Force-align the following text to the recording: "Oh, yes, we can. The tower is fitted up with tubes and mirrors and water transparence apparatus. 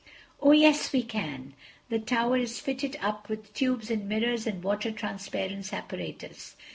"Oh, 0.41 0.51
yes, 0.51 0.91
we 0.91 1.03
can. 1.03 1.53
The 1.89 1.99
tower 1.99 2.35
is 2.37 2.59
fitted 2.59 2.97
up 3.03 3.29
with 3.29 3.53
tubes 3.53 3.91
and 3.91 4.09
mirrors 4.09 4.47
and 4.47 4.63
water 4.63 4.91
transparence 4.91 5.71
apparatus. 5.71 6.55